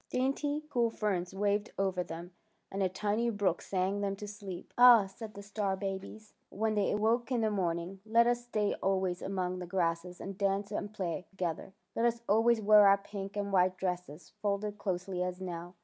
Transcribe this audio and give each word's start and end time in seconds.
Dainty, 0.09 0.63
cool 0.71 0.89
ferns 0.89 1.31
waved 1.31 1.69
over 1.77 2.01
them, 2.03 2.31
and 2.71 2.81
a 2.81 2.89
tiny 2.89 3.29
brook 3.29 3.61
sang 3.61 4.01
them 4.01 4.15
to 4.15 4.27
sleep.'' 4.27 4.73
Ah," 4.79 5.05
said 5.05 5.35
the 5.35 5.43
star 5.43 5.75
babies, 5.77 6.33
when 6.49 6.73
they 6.73 6.89
awoke 6.89 7.31
in 7.31 7.41
the 7.41 7.51
morning," 7.51 7.99
let 8.07 8.25
us 8.25 8.45
stay 8.45 8.73
always 8.81 9.21
among 9.21 9.59
the 9.59 9.67
grasses 9.67 10.19
and 10.19 10.39
dance 10.39 10.71
and 10.71 10.91
play 10.91 11.27
to 11.29 11.35
gether. 11.35 11.73
Let 11.95 12.05
us 12.05 12.23
always 12.27 12.59
wear 12.63 12.87
our 12.87 12.97
pink 12.97 13.37
and 13.37 13.51
white 13.53 13.77
dresses 13.77 14.31
folded 14.41 14.79
closely 14.79 15.21
as 15.21 15.39
now. 15.39 15.75